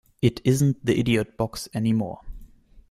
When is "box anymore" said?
1.37-2.21